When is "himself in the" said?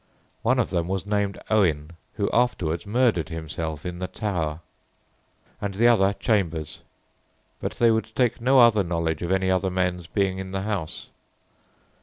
3.29-4.07